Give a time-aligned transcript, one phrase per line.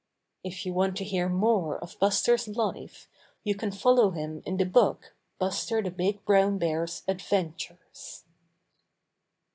[0.43, 3.07] If you want to hear more of Buster's life
[3.43, 8.23] you can follow him in the book "Buster the Big Brown Bear's Adventures."